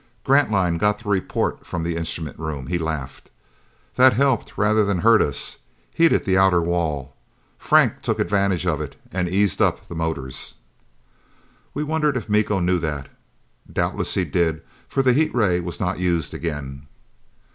[0.23, 2.65] Grantline got the report from the instrument room.
[2.65, 3.29] He laughed.
[3.97, 5.59] "That helped rather than hurt us.
[5.93, 7.15] Heated the outer wall.
[7.59, 10.55] Franck took advantage of it and eased up the motors."
[11.75, 13.09] We wondered if Miko knew that.
[13.71, 16.87] Doubtless he did, for the heat ray was not used again.